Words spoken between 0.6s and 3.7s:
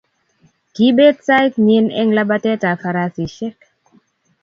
Kiibet sait nenyi eng labatet tab farasishek---